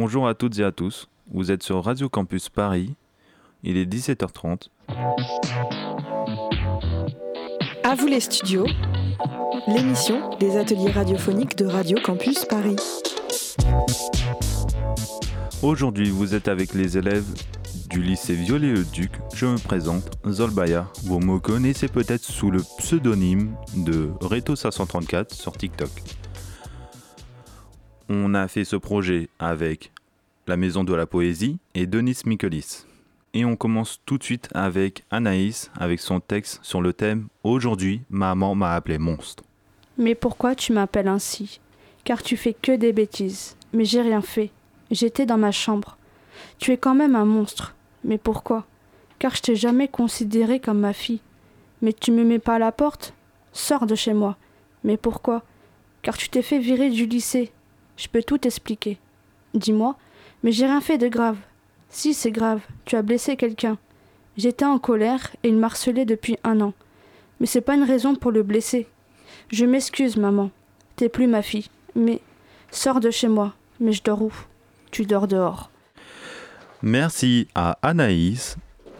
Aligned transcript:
Bonjour 0.00 0.28
à 0.28 0.34
toutes 0.34 0.56
et 0.60 0.62
à 0.62 0.70
tous. 0.70 1.08
Vous 1.28 1.50
êtes 1.50 1.64
sur 1.64 1.82
Radio 1.82 2.08
Campus 2.08 2.50
Paris. 2.50 2.94
Il 3.64 3.76
est 3.76 3.84
17h30. 3.84 4.68
À 7.82 7.96
vous 7.96 8.06
les 8.06 8.20
studios, 8.20 8.68
l'émission 9.66 10.36
des 10.38 10.56
ateliers 10.56 10.92
radiophoniques 10.92 11.56
de 11.56 11.66
Radio 11.66 11.98
Campus 12.00 12.44
Paris. 12.44 12.76
Aujourd'hui, 15.64 16.10
vous 16.10 16.32
êtes 16.36 16.46
avec 16.46 16.74
les 16.74 16.96
élèves 16.96 17.26
du 17.90 18.00
lycée 18.00 18.34
Viollet-le-Duc. 18.34 19.10
Je 19.34 19.46
me 19.46 19.58
présente, 19.58 20.12
Zolbaya. 20.28 20.86
Vous 21.06 21.18
me 21.18 21.40
connaissez 21.40 21.88
peut-être 21.88 22.22
sous 22.22 22.52
le 22.52 22.60
pseudonyme 22.78 23.52
de 23.74 24.10
Reto534 24.20 25.34
sur 25.34 25.56
TikTok. 25.56 25.90
On 28.10 28.32
a 28.32 28.48
fait 28.48 28.64
ce 28.64 28.76
projet 28.76 29.28
avec 29.38 29.92
la 30.46 30.56
Maison 30.56 30.82
de 30.82 30.94
la 30.94 31.04
Poésie 31.04 31.58
et 31.74 31.86
Denis 31.86 32.16
Mikelis. 32.24 32.86
Et 33.34 33.44
on 33.44 33.54
commence 33.54 34.00
tout 34.06 34.16
de 34.16 34.22
suite 34.22 34.48
avec 34.54 35.04
Anaïs 35.10 35.70
avec 35.78 36.00
son 36.00 36.18
texte 36.18 36.60
sur 36.62 36.80
le 36.80 36.94
thème 36.94 37.28
Aujourd'hui, 37.44 38.00
maman 38.08 38.54
m'a 38.54 38.74
appelé 38.74 38.96
monstre. 38.96 39.44
Mais 39.98 40.14
pourquoi 40.14 40.54
tu 40.54 40.72
m'appelles 40.72 41.08
ainsi? 41.08 41.60
Car 42.04 42.22
tu 42.22 42.38
fais 42.38 42.54
que 42.54 42.74
des 42.74 42.94
bêtises. 42.94 43.56
Mais 43.74 43.84
j'ai 43.84 44.00
rien 44.00 44.22
fait. 44.22 44.52
J'étais 44.90 45.26
dans 45.26 45.36
ma 45.36 45.52
chambre. 45.52 45.98
Tu 46.56 46.72
es 46.72 46.78
quand 46.78 46.94
même 46.94 47.14
un 47.14 47.26
monstre. 47.26 47.74
Mais 48.04 48.16
pourquoi? 48.16 48.64
Car 49.18 49.34
je 49.34 49.42
t'ai 49.42 49.54
jamais 49.54 49.88
considéré 49.88 50.60
comme 50.60 50.80
ma 50.80 50.94
fille. 50.94 51.20
Mais 51.82 51.92
tu 51.92 52.10
me 52.10 52.24
mets 52.24 52.38
pas 52.38 52.54
à 52.54 52.58
la 52.58 52.72
porte? 52.72 53.12
Sors 53.52 53.84
de 53.84 53.94
chez 53.94 54.14
moi. 54.14 54.38
Mais 54.82 54.96
pourquoi? 54.96 55.42
Car 56.00 56.16
tu 56.16 56.30
t'es 56.30 56.42
fait 56.42 56.58
virer 56.58 56.88
du 56.88 57.04
lycée. 57.04 57.52
Je 57.98 58.08
peux 58.08 58.22
tout 58.22 58.46
expliquer. 58.46 58.98
Dis-moi, 59.54 59.96
mais 60.42 60.52
j'ai 60.52 60.66
rien 60.66 60.80
fait 60.80 60.98
de 60.98 61.08
grave. 61.08 61.36
Si, 61.90 62.14
c'est 62.14 62.30
grave, 62.30 62.60
tu 62.84 62.96
as 62.96 63.02
blessé 63.02 63.36
quelqu'un. 63.36 63.76
J'étais 64.36 64.64
en 64.64 64.78
colère 64.78 65.34
et 65.42 65.48
il 65.48 65.56
m'harcelait 65.56 66.04
depuis 66.04 66.38
un 66.44 66.60
an. 66.60 66.72
Mais 67.40 67.46
c'est 67.46 67.60
pas 67.60 67.74
une 67.74 67.82
raison 67.82 68.14
pour 68.14 68.30
le 68.30 68.44
blesser. 68.44 68.86
Je 69.50 69.66
m'excuse, 69.66 70.16
maman. 70.16 70.50
T'es 70.96 71.08
plus 71.08 71.26
ma 71.26 71.42
fille. 71.42 71.68
Mais 71.96 72.20
sors 72.70 73.00
de 73.00 73.10
chez 73.10 73.28
moi. 73.28 73.54
Mais 73.80 73.92
je 73.92 74.02
dors 74.02 74.22
où? 74.22 74.32
Tu 74.92 75.04
dors 75.04 75.26
dehors. 75.26 75.70
Merci 76.82 77.48
à 77.56 77.78
Anaïs. 77.82 78.56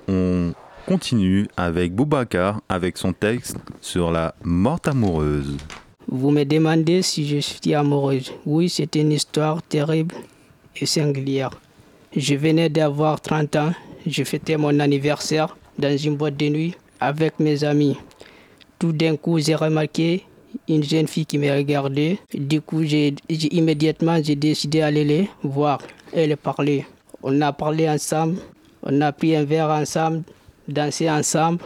On 0.09 0.53
continue 0.87 1.47
avec 1.57 1.95
Boubacar 1.95 2.62
avec 2.69 2.97
son 2.97 3.12
texte 3.12 3.59
sur 3.81 4.11
la 4.11 4.35
morte 4.43 4.89
amoureuse. 4.89 5.57
Vous 6.11 6.31
me 6.31 6.45
demandez 6.45 7.03
si 7.03 7.28
je 7.28 7.37
suis 7.37 7.75
amoureuse. 7.75 8.33
Oui, 8.47 8.70
c'est 8.70 8.95
une 8.95 9.12
histoire 9.12 9.62
terrible 9.62 10.15
et 10.81 10.87
singulière. 10.87 11.50
Je 12.17 12.34
venais 12.34 12.70
d'avoir 12.70 13.20
30 13.20 13.56
ans. 13.56 13.73
Je 14.06 14.25
fêtais 14.25 14.56
mon 14.56 14.81
anniversaire 14.81 15.55
dans 15.78 15.95
une 15.95 16.17
boîte 16.17 16.39
de 16.39 16.48
nuit 16.48 16.75
avec 16.98 17.39
mes 17.39 17.62
amis. 17.62 17.98
Tout 18.78 18.92
d'un 18.92 19.17
coup, 19.17 19.39
j'ai 19.39 19.55
remarqué 19.55 20.25
une 20.67 20.83
jeune 20.83 21.06
fille 21.09 21.27
qui 21.27 21.37
me 21.37 21.53
regardait. 21.55 22.19
Du 22.33 22.62
coup, 22.62 22.81
immédiatement, 23.28 24.19
j'ai 24.22 24.34
décidé 24.34 24.81
d'aller 24.81 25.05
les 25.05 25.28
voir 25.43 25.78
et 26.15 26.27
les 26.27 26.37
parler. 26.37 26.87
On 27.22 27.39
a 27.43 27.53
parlé 27.53 27.87
ensemble, 27.87 28.39
on 28.83 28.98
a 29.03 29.12
pris 29.12 29.37
un 29.37 29.45
verre 29.45 29.69
ensemble, 29.69 30.22
dansé 30.67 31.11
ensemble. 31.11 31.62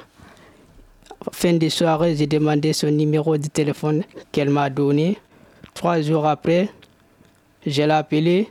Fin 1.30 1.54
de 1.54 1.68
soirée, 1.68 2.16
j'ai 2.16 2.26
demandé 2.26 2.72
son 2.72 2.90
numéro 2.90 3.36
de 3.36 3.46
téléphone 3.46 4.02
qu'elle 4.32 4.50
m'a 4.50 4.68
donné. 4.68 5.18
Trois 5.74 6.00
jours 6.00 6.26
après, 6.26 6.68
je 7.64 7.82
l'ai 7.82 7.90
appelé. 7.90 8.48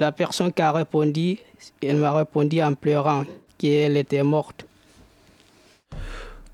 La 0.00 0.12
personne 0.12 0.52
qui 0.52 0.62
a 0.62 0.72
répondu, 0.72 1.38
elle 1.82 1.96
m'a 1.96 2.12
répondu 2.12 2.62
en 2.62 2.74
pleurant 2.74 3.24
qu'elle 3.58 3.96
était 3.96 4.22
morte. 4.22 4.64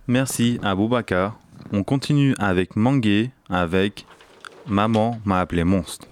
Merci 0.06 0.58
à 0.62 0.74
Boubacar. 0.74 1.38
On 1.72 1.82
continue 1.82 2.34
avec 2.38 2.76
Mangué 2.76 3.30
avec 3.48 4.06
Maman 4.66 5.18
m'a 5.26 5.40
appelé 5.40 5.62
monstre. 5.62 6.06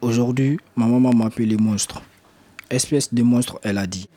Aujourd'hui, 0.00 0.58
ma 0.76 0.86
maman 0.86 1.12
m'a 1.12 1.26
appelé 1.26 1.56
monstre. 1.56 2.00
Espèce 2.70 3.12
de 3.12 3.22
monstre, 3.24 3.58
elle 3.64 3.78
a 3.78 3.86
dit. 3.86 4.08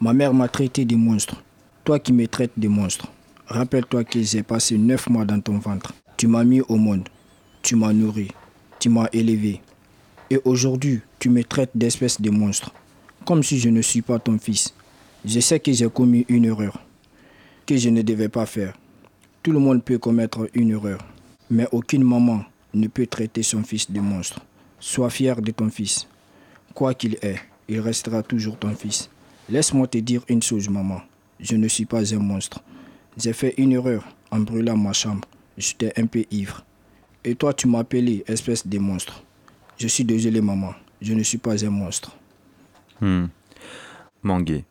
Ma 0.00 0.12
mère 0.12 0.34
m'a 0.34 0.48
traité 0.48 0.84
de 0.84 0.96
monstre. 0.96 1.36
Toi 1.84 2.00
qui 2.00 2.12
me 2.12 2.26
traites 2.26 2.52
de 2.56 2.66
monstre. 2.66 3.06
Rappelle-toi 3.46 4.04
que 4.04 4.22
j'ai 4.22 4.42
passé 4.42 4.78
neuf 4.78 5.08
mois 5.08 5.24
dans 5.24 5.40
ton 5.40 5.58
ventre. 5.58 5.92
Tu 6.16 6.26
m'as 6.26 6.44
mis 6.44 6.60
au 6.62 6.76
monde. 6.76 7.08
Tu 7.62 7.76
m'as 7.76 7.92
nourri. 7.92 8.28
Tu 8.78 8.88
m'as 8.88 9.08
élevé. 9.12 9.60
Et 10.30 10.40
aujourd'hui, 10.44 11.00
tu 11.18 11.28
me 11.28 11.42
traites 11.44 11.70
d'espèce 11.74 12.20
de 12.20 12.30
monstre. 12.30 12.72
Comme 13.26 13.42
si 13.42 13.58
je 13.58 13.68
ne 13.68 13.82
suis 13.82 14.02
pas 14.02 14.18
ton 14.18 14.38
fils. 14.38 14.74
Je 15.24 15.40
sais 15.40 15.60
que 15.60 15.72
j'ai 15.72 15.90
commis 15.90 16.24
une 16.28 16.44
erreur. 16.44 16.80
Que 17.66 17.76
je 17.76 17.88
ne 17.90 18.02
devais 18.02 18.28
pas 18.28 18.46
faire. 18.46 18.76
Tout 19.42 19.52
le 19.52 19.58
monde 19.58 19.82
peut 19.84 19.98
commettre 19.98 20.48
une 20.54 20.70
erreur. 20.70 20.98
Mais 21.50 21.66
aucune 21.72 22.04
maman 22.04 22.44
ne 22.74 22.86
peut 22.86 23.06
traiter 23.06 23.42
son 23.42 23.62
fils 23.62 23.90
de 23.90 24.00
monstre. 24.00 24.40
Sois 24.80 25.10
fier 25.10 25.40
de 25.42 25.50
ton 25.50 25.68
fils. 25.68 26.08
Quoi 26.74 26.94
qu'il 26.94 27.18
est, 27.22 27.40
il 27.68 27.80
restera 27.80 28.22
toujours 28.22 28.56
ton 28.56 28.74
fils. 28.74 29.10
Laisse-moi 29.48 29.86
te 29.88 29.98
dire 29.98 30.22
une 30.28 30.42
chose, 30.42 30.68
maman. 30.68 31.02
Je 31.38 31.56
ne 31.56 31.68
suis 31.68 31.84
pas 31.84 32.14
un 32.14 32.18
monstre. 32.18 32.60
J'ai 33.16 33.32
fait 33.32 33.54
une 33.58 33.72
erreur 33.72 34.04
en 34.30 34.40
brûlant 34.40 34.76
ma 34.76 34.92
chambre. 34.92 35.28
J'étais 35.58 35.92
un 36.00 36.06
peu 36.06 36.24
ivre. 36.30 36.64
Et 37.24 37.34
toi, 37.34 37.52
tu 37.52 37.68
m'as 37.68 37.80
appelé 37.80 38.24
espèce 38.26 38.66
de 38.66 38.78
monstre. 38.78 39.22
Je 39.78 39.86
suis 39.88 40.04
désolé, 40.04 40.40
maman. 40.40 40.74
Je 41.00 41.12
ne 41.12 41.22
suis 41.22 41.38
pas 41.38 41.64
un 41.64 41.70
monstre. 41.70 42.16
Hmm. 43.00 43.26
Mangué, 44.22 44.64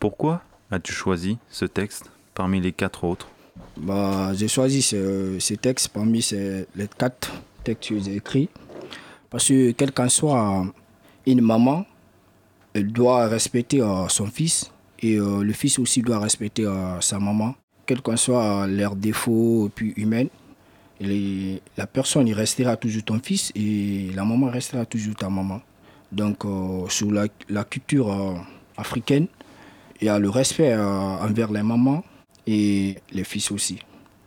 pourquoi 0.00 0.42
as-tu 0.70 0.92
choisi 0.92 1.38
ce 1.50 1.64
texte 1.64 2.10
parmi 2.34 2.60
les 2.60 2.72
quatre 2.72 3.04
autres? 3.04 3.28
Bah, 3.76 4.32
J'ai 4.34 4.48
choisi 4.48 4.82
ce, 4.82 5.36
ce, 5.38 5.54
texte 5.54 5.88
parmi 5.88 6.22
ces, 6.22 6.66
les 6.74 6.88
quatre 6.88 7.32
textes 7.64 7.90
que 7.90 7.98
j'ai 7.98 8.16
écrits. 8.16 8.48
Parce 9.30 9.48
que, 9.48 9.72
quelle 9.72 9.92
qu'en 9.92 10.08
soit 10.08 10.66
une 11.26 11.40
maman, 11.40 11.84
elle 12.74 12.92
doit 12.92 13.26
respecter 13.26 13.80
euh, 13.80 14.08
son 14.08 14.26
fils 14.26 14.70
et 15.00 15.16
euh, 15.16 15.42
le 15.42 15.52
fils 15.52 15.78
aussi 15.78 16.02
doit 16.02 16.18
respecter 16.18 16.64
euh, 16.66 17.00
sa 17.00 17.18
maman, 17.18 17.54
quels 17.86 18.02
qu'en 18.02 18.16
soient 18.16 18.66
leurs 18.66 18.96
défauts 18.96 19.70
puis 19.74 19.94
humains. 19.96 20.26
La 21.00 21.86
personne 21.86 22.26
il 22.26 22.34
restera 22.34 22.76
toujours 22.76 23.04
ton 23.04 23.20
fils 23.20 23.52
et 23.54 24.10
la 24.14 24.24
maman 24.24 24.50
restera 24.50 24.84
toujours 24.84 25.14
ta 25.14 25.28
maman. 25.28 25.60
Donc 26.12 26.44
sur 26.88 27.10
la, 27.12 27.26
la 27.48 27.64
culture 27.64 28.08
africaine, 28.76 29.26
il 30.00 30.06
y 30.06 30.08
a 30.08 30.18
le 30.18 30.30
respect 30.30 30.74
envers 30.74 31.52
les 31.52 31.62
mamans 31.62 32.02
et 32.46 32.96
les 33.12 33.24
fils 33.24 33.50
aussi. 33.50 33.78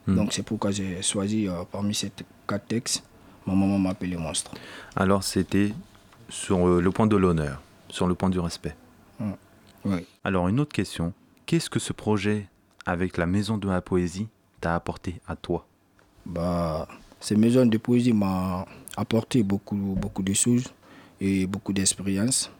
Hmm. 0.07 0.15
Donc 0.15 0.33
c'est 0.33 0.43
pourquoi 0.43 0.71
j'ai 0.71 1.01
choisi 1.01 1.47
parmi 1.71 1.95
ces 1.95 2.11
quatre 2.47 2.67
textes, 2.67 3.03
ma 3.45 3.53
maman 3.53 3.79
m'appelait 3.79 4.17
monstre. 4.17 4.51
Alors 4.95 5.23
c'était 5.23 5.73
sur 6.29 6.67
le 6.67 6.91
point 6.91 7.07
de 7.07 7.17
l'honneur 7.17 7.61
sur 7.89 8.07
le 8.07 8.15
point 8.15 8.29
du 8.29 8.39
respect. 8.39 8.75
Oui. 9.85 10.05
Alors 10.23 10.47
une 10.47 10.59
autre 10.59 10.73
question, 10.73 11.13
qu'est-ce 11.45 11.69
que 11.69 11.79
ce 11.79 11.93
projet 11.93 12.47
avec 12.89 13.17
la 13.17 13.27
maison 13.27 13.57
de 13.57 13.67
la 13.69 13.81
poésie 13.81 14.27
t'a 14.59 14.73
apporté 14.73 15.21
à 15.27 15.35
toi 15.35 15.65
bah, 16.25 16.87
Cette 17.19 17.37
maison 17.37 17.65
de 17.65 17.77
poésie 17.77 18.13
m'a 18.13 18.65
apporté 18.97 19.43
beaucoup, 19.43 19.75
beaucoup 19.75 20.23
de 20.23 20.33
choses 20.33 20.65
et 21.21 21.45
beaucoup 21.45 21.71
d'expérience. 21.71 22.51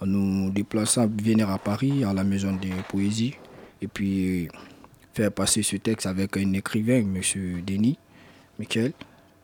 En 0.00 0.06
nous 0.06 0.50
déplaçant, 0.50 1.06
venir 1.06 1.48
à 1.48 1.58
Paris, 1.58 2.02
à 2.04 2.12
la 2.12 2.24
maison 2.24 2.52
de 2.52 2.68
poésie, 2.88 3.36
et 3.80 3.86
puis 3.86 4.48
faire 5.14 5.30
passer 5.30 5.62
ce 5.62 5.76
texte 5.76 6.06
avec 6.06 6.36
un 6.36 6.52
écrivain, 6.52 6.98
M. 6.98 7.62
Denis, 7.64 7.98
Michael. 8.58 8.92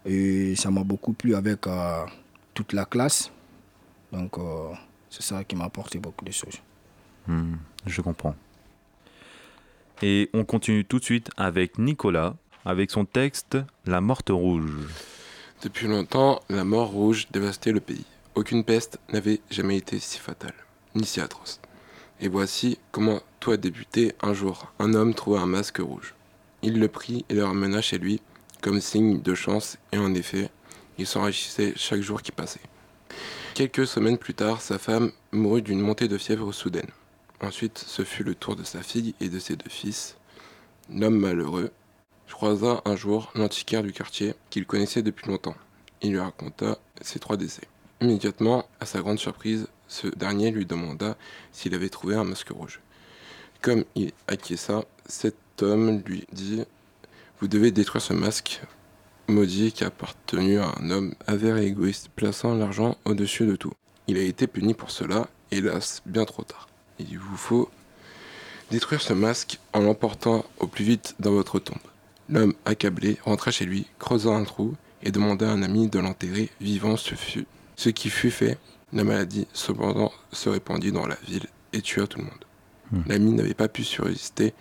Et 0.04 0.56
ça 0.56 0.70
m'a 0.70 0.82
beaucoup 0.82 1.12
plu 1.12 1.36
avec 1.36 1.66
euh, 1.68 2.04
toute 2.52 2.72
la 2.72 2.84
classe. 2.84 3.30
Donc, 4.12 4.36
euh, 4.36 4.72
c'est 5.08 5.22
ça 5.22 5.44
qui 5.44 5.54
m'a 5.54 5.66
apporté 5.66 6.00
beaucoup 6.00 6.24
de 6.24 6.32
choses. 6.32 6.58
Hmm, 7.28 7.54
je 7.86 8.02
comprends. 8.02 8.34
Et 10.02 10.30
on 10.34 10.44
continue 10.44 10.84
tout 10.84 10.98
de 10.98 11.04
suite 11.04 11.30
avec 11.36 11.78
Nicolas, 11.78 12.34
avec 12.64 12.90
son 12.90 13.04
texte 13.04 13.56
La 13.86 14.00
morte 14.00 14.30
rouge. 14.30 14.88
Depuis 15.62 15.86
longtemps, 15.86 16.40
la 16.50 16.64
mort 16.64 16.88
rouge 16.88 17.28
dévastait 17.30 17.70
le 17.70 17.78
pays. 17.78 18.04
Aucune 18.34 18.64
peste 18.64 18.98
n'avait 19.12 19.40
jamais 19.48 19.76
été 19.76 20.00
si 20.00 20.18
fatale, 20.18 20.54
ni 20.96 21.04
si 21.04 21.20
atroce. 21.20 21.60
Et 22.20 22.26
voici 22.26 22.78
comment 22.90 23.20
tout 23.38 23.52
a 23.52 23.56
débuté 23.56 24.12
un 24.22 24.34
jour. 24.34 24.72
Un 24.80 24.94
homme 24.94 25.14
trouva 25.14 25.40
un 25.40 25.46
masque 25.46 25.78
rouge. 25.78 26.14
Il 26.62 26.80
le 26.80 26.88
prit 26.88 27.24
et 27.28 27.34
le 27.34 27.44
ramena 27.44 27.80
chez 27.80 27.98
lui 27.98 28.20
comme 28.60 28.80
signe 28.80 29.20
de 29.20 29.34
chance, 29.34 29.76
et 29.92 29.98
en 29.98 30.14
effet, 30.14 30.48
il 30.96 31.06
s'enrichissait 31.06 31.74
chaque 31.76 32.00
jour 32.00 32.22
qui 32.22 32.32
passait. 32.32 32.60
Quelques 33.54 33.86
semaines 33.86 34.18
plus 34.18 34.34
tard, 34.34 34.62
sa 34.62 34.78
femme 34.78 35.10
mourut 35.32 35.62
d'une 35.62 35.80
montée 35.80 36.08
de 36.08 36.16
fièvre 36.16 36.52
soudaine. 36.52 36.90
Ensuite, 37.42 37.84
ce 37.86 38.04
fut 38.04 38.22
le 38.22 38.36
tour 38.36 38.54
de 38.54 38.62
sa 38.62 38.82
fille 38.82 39.14
et 39.20 39.28
de 39.28 39.38
ses 39.40 39.56
deux 39.56 39.68
fils. 39.68 40.16
L'homme 40.88 41.18
malheureux 41.18 41.72
croisa 42.28 42.82
un 42.84 42.96
jour 42.96 43.30
l'antiquaire 43.34 43.82
du 43.82 43.92
quartier 43.92 44.34
qu'il 44.48 44.64
connaissait 44.64 45.02
depuis 45.02 45.28
longtemps. 45.28 45.56
Il 46.02 46.12
lui 46.12 46.18
raconta 46.20 46.78
ses 47.00 47.18
trois 47.18 47.36
décès. 47.36 47.62
Immédiatement, 48.00 48.66
à 48.80 48.86
sa 48.86 49.00
grande 49.00 49.18
surprise, 49.18 49.66
ce 49.88 50.06
dernier 50.08 50.50
lui 50.50 50.66
demanda 50.66 51.16
s'il 51.52 51.74
avait 51.74 51.88
trouvé 51.88 52.14
un 52.16 52.24
masque 52.24 52.48
rouge. 52.48 52.80
Comme 53.60 53.84
il 53.94 54.12
acquiesça, 54.28 54.84
cet 55.06 55.36
homme 55.62 56.02
lui 56.06 56.26
dit 56.32 56.62
Vous 57.40 57.48
devez 57.48 57.70
détruire 57.70 58.02
ce 58.02 58.12
masque 58.12 58.60
maudit 59.28 59.72
qui 59.72 59.84
a 59.84 59.88
appartenu 59.88 60.58
à 60.58 60.72
un 60.80 60.90
homme 60.90 61.14
avère 61.26 61.58
et 61.58 61.66
égoïste, 61.66 62.08
plaçant 62.14 62.54
l'argent 62.54 62.96
au-dessus 63.04 63.46
de 63.46 63.56
tout. 63.56 63.72
Il 64.08 64.16
a 64.16 64.22
été 64.22 64.46
puni 64.46 64.74
pour 64.74 64.90
cela, 64.90 65.28
hélas, 65.50 66.02
bien 66.06 66.24
trop 66.24 66.42
tard. 66.42 66.68
Il 66.98 67.18
vous 67.18 67.36
faut 67.36 67.70
détruire 68.70 69.00
ce 69.00 69.12
masque 69.12 69.58
en 69.72 69.80
l'emportant 69.80 70.44
au 70.58 70.66
plus 70.66 70.84
vite 70.84 71.14
dans 71.20 71.32
votre 71.32 71.58
tombe. 71.58 71.78
L'homme, 72.28 72.54
accablé, 72.64 73.18
rentra 73.24 73.50
chez 73.50 73.64
lui, 73.64 73.86
creusa 73.98 74.30
un 74.30 74.44
trou 74.44 74.74
et 75.02 75.10
demanda 75.10 75.48
à 75.48 75.52
un 75.52 75.62
ami 75.62 75.88
de 75.88 75.98
l'enterrer 75.98 76.50
vivant. 76.60 76.96
Ce, 76.96 77.14
fut, 77.14 77.46
ce 77.76 77.90
qui 77.90 78.10
fut 78.10 78.30
fait. 78.30 78.58
La 78.92 79.04
maladie, 79.04 79.46
cependant, 79.52 80.12
se 80.32 80.48
répandit 80.48 80.92
dans 80.92 81.06
la 81.06 81.16
ville 81.26 81.46
et 81.72 81.80
tua 81.80 82.06
tout 82.06 82.18
le 82.18 82.24
monde. 82.24 82.44
Hmm. 82.92 83.02
L'ami 83.06 83.32
n'avait 83.32 83.54
pas 83.54 83.68
pu 83.68 83.84
surrésister 83.84 84.52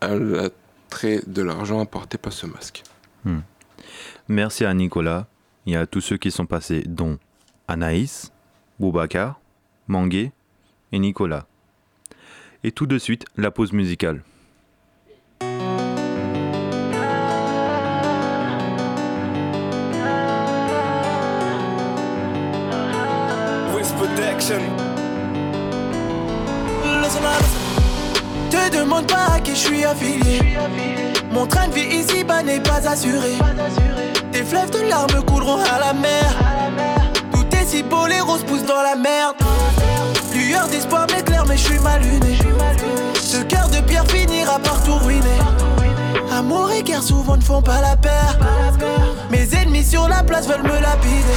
à 0.00 0.14
l'attrait 0.14 1.22
de 1.26 1.42
l'argent 1.42 1.80
apporté 1.80 2.18
par 2.18 2.32
ce 2.32 2.46
masque. 2.46 2.82
Merci 4.28 4.64
à 4.64 4.74
Nicolas 4.74 5.26
et 5.66 5.76
à 5.76 5.86
tous 5.86 6.00
ceux 6.00 6.16
qui 6.16 6.30
sont 6.30 6.46
passés, 6.46 6.82
dont 6.86 7.18
Anaïs, 7.68 8.32
Boubacar, 8.78 9.40
Mangué 9.88 10.32
et 10.92 10.98
Nicolas. 10.98 11.46
Et 12.64 12.72
tout 12.72 12.86
de 12.86 12.98
suite, 12.98 13.26
la 13.36 13.50
pause 13.50 13.72
musicale. 13.72 14.22
Te 28.50 28.76
demande 28.76 29.06
pas 29.06 29.34
à 29.34 29.40
qui 29.40 29.52
je 29.52 29.56
suis 29.56 29.84
affilié. 29.84 30.56
Mon 31.30 31.46
train 31.46 31.68
de 31.68 31.74
vie 31.74 31.96
ici-bas 31.96 32.42
n'est 32.42 32.60
pas 32.60 32.86
assuré. 32.88 33.32
Tes 34.32 34.42
fleuves 34.42 34.70
de 34.70 34.88
larmes 34.88 35.24
couleront 35.26 35.62
à 35.62 35.78
la 35.80 35.92
mer. 35.92 36.34
Tout 37.32 37.56
est 37.56 37.64
si 37.64 37.82
beau, 37.82 38.06
les 38.06 38.20
roses 38.20 38.44
poussent 38.44 38.66
dans 38.66 38.82
la 38.82 38.96
merde. 38.96 39.36
Lueur 40.54 40.68
d'espoir 40.68 41.06
m'éclaire, 41.12 41.44
mais 41.48 41.56
je 41.56 41.64
suis 41.64 41.78
mal 41.80 42.00
luné. 42.00 42.38
Ce 43.20 43.38
cœur 43.38 43.68
de 43.70 43.80
pierre 43.80 44.06
finira 44.06 44.60
par 44.60 44.80
tout 44.84 44.94
ruiner. 45.04 45.40
Amour 46.32 46.70
et 46.70 46.82
guerre 46.84 47.02
souvent 47.02 47.36
ne 47.36 47.42
font 47.42 47.60
pas 47.60 47.80
la 47.80 47.96
paire. 47.96 48.38
Mes 49.30 49.52
ennemis 49.52 49.82
sur 49.82 50.06
la 50.06 50.22
place 50.22 50.46
veulent 50.46 50.62
me 50.62 50.80
lapider. 50.80 51.34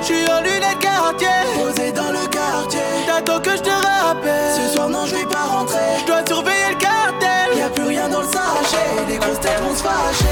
Je 0.00 0.04
suis 0.04 0.30
en 0.30 0.42
lunettes 0.42 0.78
quartier, 0.78 1.26
posé 1.56 1.90
dans 1.90 2.12
le 2.12 2.24
quartier. 2.28 2.80
T'attends 3.04 3.40
que 3.40 3.50
je 3.50 3.62
te 3.62 3.70
rappelle. 3.70 4.52
Ce 4.54 4.74
soir, 4.74 4.88
non, 4.88 5.04
je 5.06 5.16
vais 5.16 5.26
pas 5.26 5.46
rentrer. 5.50 5.98
Je 6.02 6.06
dois 6.06 6.24
surveiller 6.24 6.70
le 6.70 6.76
cartel. 6.76 7.58
Y 7.58 7.62
a 7.62 7.68
plus 7.68 7.84
rien 7.84 8.08
dans 8.08 8.20
le 8.20 8.28
sachet. 8.28 9.06
Les 9.08 9.16
grosses 9.16 9.40
têtes 9.40 9.60
vont 9.60 9.74
se 9.74 9.82
fâcher. 9.82 10.24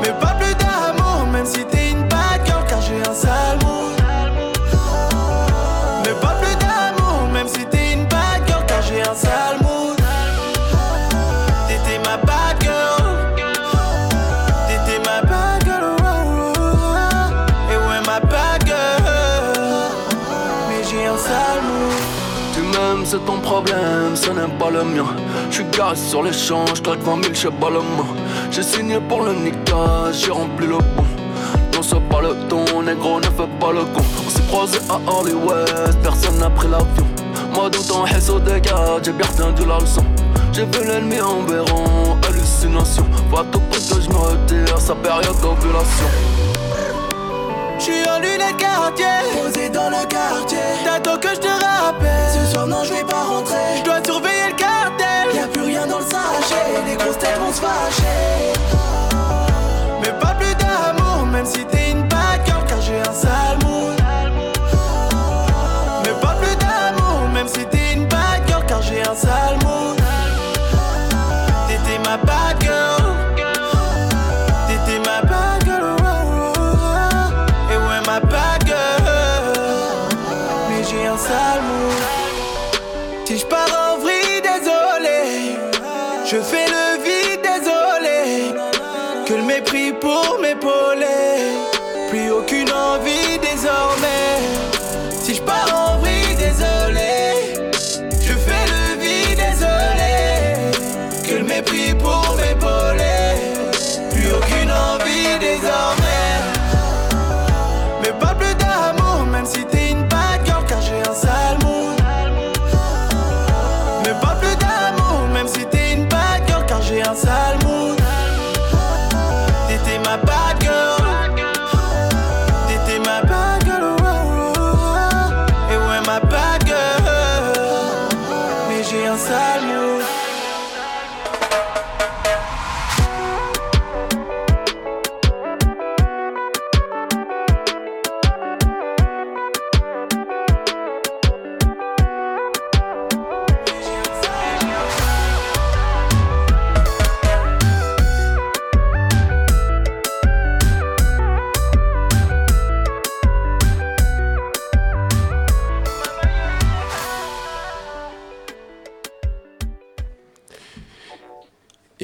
Mais 0.00 0.12
pas 0.18 0.34
plus 0.40 0.54
d'amour, 0.54 1.26
même 1.30 1.46
si 1.46 1.64
c'est 23.12 23.26
ton 23.26 23.36
problème, 23.40 24.16
ce 24.16 24.30
n'est 24.30 24.56
pas 24.58 24.70
le 24.70 24.84
mien. 24.84 25.04
Je 25.50 25.56
suis 25.56 25.64
garé 25.64 25.94
sur 25.94 26.22
l'échange, 26.22 26.82
claque 26.82 27.00
20 27.00 27.24
000 27.24 27.34
chez 27.34 27.50
Baloma. 27.50 28.06
J'ai 28.50 28.62
signé 28.62 28.98
pour 29.06 29.20
le 29.22 29.34
Nika, 29.34 30.10
j'ai 30.12 30.30
rempli 30.30 30.66
le 30.66 30.78
bon. 30.78 31.04
Non, 31.74 31.82
c'est 31.82 32.00
pas 32.08 32.22
le 32.22 32.34
ton, 32.48 32.64
négro, 32.82 33.20
ne 33.20 33.24
fais 33.24 33.50
pas 33.60 33.70
le 33.70 33.84
con. 33.84 34.02
On 34.26 34.30
s'est 34.30 34.46
croisé 34.48 34.78
à 34.88 34.98
Hollywood, 35.12 35.94
personne 36.02 36.38
n'a 36.38 36.48
pris 36.48 36.68
l'avion. 36.68 37.06
Moi, 37.52 37.68
tout 37.70 37.92
en 37.92 38.06
haisse 38.06 38.30
au 38.30 38.38
dégât, 38.38 39.02
j'ai 39.02 39.12
bien 39.12 39.26
retenu 39.26 39.66
la 39.68 39.78
leçon. 39.78 40.04
J'ai 40.54 40.64
vu 40.64 40.86
l'ennemi 40.86 41.20
en 41.20 41.42
béron, 41.42 42.16
hallucination. 42.26 43.04
À 43.36 43.44
tout 43.52 43.60
prix 43.70 43.88
que 43.90 44.00
je 44.00 44.08
me 44.08 44.16
retire, 44.16 44.80
sa 44.80 44.94
période 44.94 45.38
d'ovulation. 45.42 46.08
J'suis 47.78 48.08
en 48.08 48.20
lunettes 48.20 48.56
quartier, 48.56 49.04
non, 52.82 52.88
je 52.88 52.94
vais 52.94 53.04
pas 53.04 53.24
rentrer. 53.24 53.78
Je 53.78 53.82
dois 53.84 54.02
surveiller 54.04 54.48
le 54.48 54.54
cartel. 54.54 55.34
Y 55.34 55.38
a 55.38 55.46
plus 55.48 55.62
rien 55.62 55.86
dans 55.86 55.98
le 55.98 56.04
sachet. 56.04 56.82
Les 56.86 56.96
grosses 56.96 57.18
têtes 57.18 57.38
vont 57.38 57.52
se 57.52 57.60
fâcher. 57.60 58.52
Mais 60.00 60.12
pas 60.20 60.34
plus 60.34 60.54
d'amour, 60.54 61.26
même 61.26 61.46
si 61.46 61.64
t'es 61.66 61.90
une 61.90 62.02
bad 62.08 62.40
girl, 62.46 62.64
car 62.66 62.80
j'ai 62.80 63.00
un 63.00 63.12
sale 63.12 63.58
mood. 63.64 63.96
Mais 66.04 66.20
pas 66.20 66.34
plus 66.40 66.56
d'amour, 66.56 67.28
même 67.32 67.48
si 67.48 67.64
t'es 67.66 67.94
une 67.94 68.06
bad 68.06 68.46
girl, 68.46 68.64
car 68.66 68.82
j'ai 68.82 69.02
un 69.02 69.14
sale 69.14 69.58
mood. 69.62 69.71
Je 86.32 86.40
fais 86.40 86.71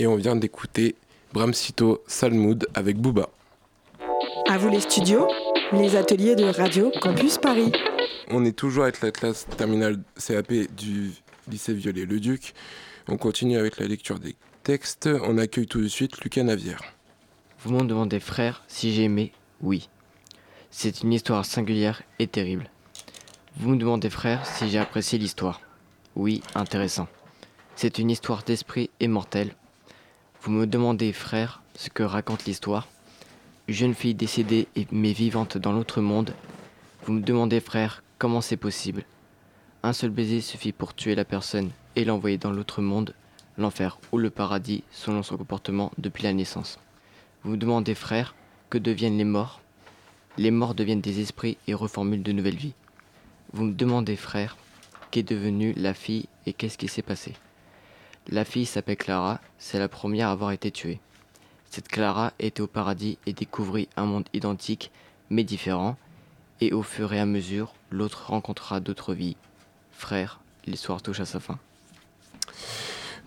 Et 0.01 0.07
on 0.07 0.15
vient 0.15 0.37
d'écouter 0.37 0.95
Bramsito 1.33 2.05
Salmoud 2.07 2.69
avec 2.73 2.99
Booba. 2.99 3.31
À 4.49 4.57
vous 4.57 4.69
les 4.69 4.79
studios, 4.79 5.27
les 5.73 5.97
ateliers 5.97 6.37
de 6.37 6.45
Radio 6.45 6.93
Campus 7.01 7.37
Paris. 7.39 7.73
On 8.29 8.45
est 8.45 8.57
toujours 8.57 8.85
avec 8.85 9.01
la 9.01 9.11
classe 9.11 9.49
terminale 9.57 9.99
CAP 10.25 10.53
du 10.77 11.11
lycée 11.51 11.75
Viollet-le-Duc. 11.75 12.55
On 13.09 13.17
continue 13.17 13.59
avec 13.59 13.81
la 13.81 13.89
lecture 13.89 14.21
des 14.21 14.37
textes. 14.63 15.09
On 15.25 15.37
accueille 15.37 15.67
tout 15.67 15.81
de 15.81 15.89
suite 15.89 16.21
Lucas 16.21 16.45
Navière. 16.45 16.81
Vous 17.65 17.73
me 17.73 17.83
demandez, 17.83 18.21
frère, 18.21 18.63
si 18.69 18.95
j'ai 18.95 19.03
aimé 19.03 19.33
Oui. 19.63 19.89
C'est 20.71 21.03
une 21.03 21.13
histoire 21.13 21.45
singulière 21.45 22.03
et 22.21 22.29
terrible. 22.29 22.71
Vous 23.57 23.71
me 23.71 23.77
demandez, 23.77 24.11
frère, 24.11 24.47
si 24.47 24.69
j'ai 24.69 24.79
apprécié 24.79 25.19
l'histoire 25.19 25.61
Oui, 26.15 26.41
intéressant. 26.55 27.09
C'est 27.75 27.99
une 27.99 28.13
histoire 28.13 28.45
d'esprit 28.45 28.91
immortel. 29.01 29.57
Vous 30.43 30.51
me 30.51 30.67
demandez, 30.67 31.13
frère, 31.13 31.63
ce 31.75 31.91
que 31.91 32.03
raconte 32.03 32.45
l'histoire 32.45 32.89
jeune 33.69 33.95
fille 33.95 34.15
décédée 34.15 34.67
mais 34.91 35.13
vivante 35.13 35.59
dans 35.59 35.73
l'autre 35.73 36.01
monde. 36.01 36.35
Vous 37.05 37.13
me 37.13 37.21
demandez, 37.21 37.61
frère, 37.61 38.03
comment 38.19 38.41
c'est 38.41 38.57
possible 38.57 39.05
Un 39.83 39.93
seul 39.93 40.11
baiser 40.11 40.41
suffit 40.41 40.73
pour 40.73 40.95
tuer 40.95 41.15
la 41.15 41.25
personne 41.25 41.71
et 41.95 42.05
l'envoyer 42.05 42.39
dans 42.39 42.51
l'autre 42.51 42.81
monde, 42.81 43.15
l'enfer 43.59 43.99
ou 44.13 44.19
le 44.19 44.31
paradis, 44.31 44.85
selon 44.91 45.23
son 45.23 45.37
comportement 45.37 45.93
depuis 45.99 46.25
la 46.25 46.33
naissance. 46.33 46.79
Vous 47.45 47.51
me 47.51 47.57
demandez, 47.57 47.95
frère, 47.95 48.35
que 48.71 48.79
deviennent 48.79 49.19
les 49.19 49.25
morts 49.25 49.61
Les 50.39 50.51
morts 50.51 50.75
deviennent 50.75 51.01
des 51.01 51.21
esprits 51.21 51.59
et 51.67 51.75
reformulent 51.75 52.23
de 52.23 52.33
nouvelles 52.33 52.57
vies. 52.57 52.75
Vous 53.53 53.65
me 53.65 53.75
demandez, 53.75 54.17
frère, 54.17 54.57
qu'est 55.11 55.23
devenue 55.23 55.75
la 55.77 55.95
fille 55.95 56.27
et 56.47 56.53
qu'est-ce 56.53 56.79
qui 56.79 56.89
s'est 56.89 57.03
passé 57.03 57.35
La 58.31 58.45
fille 58.45 58.67
s'appelle 58.67 58.99
Clara, 58.99 59.41
c'est 59.59 59.79
la 59.79 59.89
première 59.89 60.29
à 60.29 60.33
avoir 60.33 60.53
été 60.53 60.71
tuée. 60.71 61.01
Cette 61.71 61.89
Clara 61.89 62.35
était 62.39 62.61
au 62.61 62.67
paradis 62.67 63.17
et 63.25 63.33
découvrit 63.33 63.89
un 63.97 64.05
monde 64.05 64.29
identique 64.35 64.91
mais 65.31 65.45
différent, 65.45 65.97
et 66.61 66.75
au 66.75 66.83
fur 66.83 67.15
et 67.15 67.21
à 67.21 67.25
mesure, 67.25 67.73
l'autre 67.91 68.27
rencontrera 68.27 68.81
d'autres 68.81 69.15
vies. 69.15 69.37
Frère, 69.93 70.41
l'histoire 70.67 71.01
touche 71.01 71.21
à 71.21 71.25
sa 71.25 71.41
fin. 71.41 71.59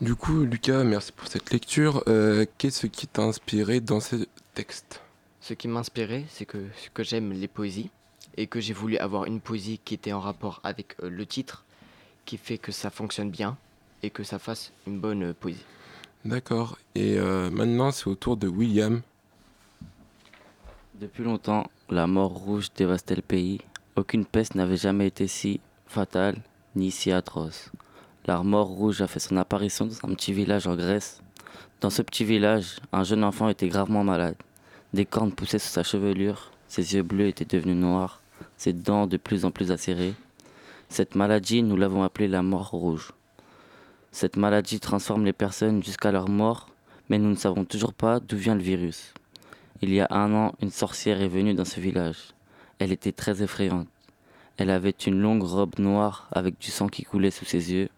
Du 0.01 0.15
coup, 0.15 0.43
Lucas, 0.43 0.83
merci 0.83 1.11
pour 1.11 1.27
cette 1.27 1.51
lecture. 1.51 2.03
Euh, 2.07 2.45
Qu'est-ce 2.59 2.85
qui 2.85 3.07
t'a 3.07 3.23
inspiré 3.23 3.79
dans 3.79 4.01
ce 4.01 4.27
texte? 4.53 5.01
Ce 5.41 5.55
qui 5.55 5.67
m'a 5.67 5.79
inspiré, 5.79 6.25
c'est 6.29 6.45
que, 6.45 6.63
que 6.93 7.03
j'aime 7.03 7.33
les 7.33 7.47
poésies 7.47 7.89
et 8.37 8.45
que 8.45 8.59
j'ai 8.59 8.73
voulu 8.73 8.97
avoir 8.97 9.25
une 9.25 9.41
poésie 9.41 9.79
qui 9.83 9.95
était 9.95 10.13
en 10.13 10.19
rapport 10.19 10.59
avec 10.63 10.95
euh, 11.01 11.09
le 11.09 11.25
titre, 11.25 11.65
qui 12.25 12.37
fait 12.37 12.59
que 12.59 12.71
ça 12.71 12.91
fonctionne 12.91 13.31
bien 13.31 13.57
et 14.03 14.09
que 14.09 14.23
ça 14.23 14.39
fasse 14.39 14.71
une 14.87 14.99
bonne 14.99 15.23
euh, 15.23 15.33
poésie. 15.33 15.63
D'accord. 16.25 16.77
Et 16.95 17.17
euh, 17.17 17.49
maintenant, 17.49 17.91
c'est 17.91 18.07
au 18.07 18.15
tour 18.15 18.37
de 18.37 18.47
William. 18.47 19.01
Depuis 20.99 21.23
longtemps, 21.23 21.69
la 21.89 22.05
mort 22.05 22.31
rouge 22.31 22.67
dévastait 22.75 23.15
le 23.15 23.21
pays. 23.23 23.59
Aucune 23.95 24.25
peste 24.25 24.55
n'avait 24.55 24.77
jamais 24.77 25.07
été 25.07 25.27
si 25.27 25.59
fatale 25.87 26.37
ni 26.75 26.91
si 26.91 27.11
atroce. 27.11 27.71
La 28.25 28.43
mort 28.43 28.67
rouge 28.67 29.01
a 29.01 29.07
fait 29.07 29.19
son 29.19 29.35
apparition 29.37 29.87
dans 29.87 30.09
un 30.09 30.13
petit 30.13 30.31
village 30.31 30.67
en 30.67 30.75
Grèce. 30.75 31.21
Dans 31.81 31.89
ce 31.89 32.03
petit 32.03 32.23
village, 32.23 32.77
un 32.93 33.03
jeune 33.03 33.23
enfant 33.23 33.49
était 33.49 33.67
gravement 33.67 34.03
malade. 34.03 34.35
Des 34.93 35.05
cornes 35.05 35.31
poussaient 35.31 35.59
sous 35.59 35.69
sa 35.69 35.83
chevelure, 35.83 36.51
ses 36.67 36.93
yeux 36.93 37.01
bleus 37.01 37.27
étaient 37.27 37.45
devenus 37.45 37.77
noirs, 37.77 38.21
ses 38.57 38.73
dents 38.73 39.07
de 39.07 39.17
plus 39.17 39.43
en 39.43 39.51
plus 39.51 39.71
acérées. 39.71 40.13
Cette 40.89 41.15
maladie, 41.15 41.63
nous 41.63 41.77
l'avons 41.77 42.03
appelée 42.03 42.27
la 42.27 42.43
mort 42.43 42.69
rouge. 42.69 43.11
Cette 44.11 44.35
maladie 44.35 44.81
transforme 44.81 45.23
les 45.23 45.33
personnes 45.33 45.81
jusqu'à 45.81 46.11
leur 46.11 46.27
mort, 46.27 46.67
mais 47.09 47.17
nous 47.17 47.29
ne 47.29 47.35
savons 47.35 47.63
toujours 47.63 47.93
pas 47.93 48.19
d'où 48.19 48.35
vient 48.35 48.55
le 48.55 48.61
virus. 48.61 49.13
Il 49.81 49.93
y 49.93 50.01
a 50.01 50.07
un 50.11 50.33
an, 50.33 50.53
une 50.61 50.69
sorcière 50.69 51.21
est 51.21 51.29
venue 51.29 51.53
dans 51.53 51.65
ce 51.65 51.79
village. 51.79 52.33
Elle 52.77 52.91
était 52.91 53.13
très 53.13 53.41
effrayante. 53.41 53.87
Elle 54.57 54.69
avait 54.69 54.89
une 54.91 55.19
longue 55.19 55.43
robe 55.43 55.79
noire 55.79 56.27
avec 56.33 56.59
du 56.59 56.71
sang 56.71 56.89
qui 56.89 57.03
coulait 57.03 57.31
sous 57.31 57.45
ses 57.45 57.71
yeux. 57.71 57.89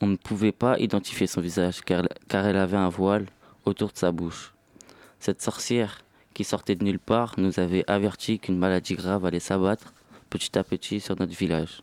On 0.00 0.06
ne 0.06 0.16
pouvait 0.16 0.52
pas 0.52 0.78
identifier 0.78 1.26
son 1.26 1.42
visage 1.42 1.82
car, 1.82 2.06
elle 2.30 2.56
avait 2.56 2.78
un 2.78 2.88
voile 2.88 3.26
autour 3.66 3.92
de 3.92 3.98
sa 3.98 4.10
bouche. 4.10 4.54
Cette 5.20 5.42
sorcière, 5.42 6.02
qui 6.34 6.44
sortait 6.44 6.76
de 6.76 6.84
nulle 6.84 6.98
part, 6.98 7.34
nous 7.36 7.60
avait 7.60 7.84
averti 7.88 8.38
qu'une 8.38 8.58
maladie 8.58 8.94
grave 8.94 9.26
allait 9.26 9.38
s'abattre 9.38 9.92
petit 10.30 10.58
à 10.58 10.64
petit 10.64 10.98
sur 10.98 11.14
notre 11.20 11.36
village. 11.36 11.82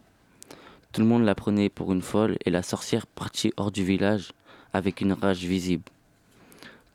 Tout 0.91 1.01
le 1.01 1.08
monde 1.08 1.24
la 1.24 1.36
prenait 1.36 1.69
pour 1.69 1.93
une 1.93 2.01
folle 2.01 2.38
et 2.46 2.50
la 2.50 2.63
sorcière 2.63 3.05
partit 3.05 3.53
hors 3.58 3.72
du 3.72 3.84
village 3.84 4.31
avec 4.74 5.01
une 5.01 5.13
rage 5.13 5.43
visible. 5.43 5.84